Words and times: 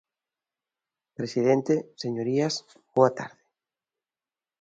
Presidente, 1.17 1.73
señorías, 2.03 2.53
boa 2.95 3.11
tarde. 3.17 3.43